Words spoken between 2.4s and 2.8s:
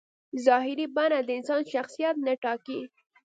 ټاکي.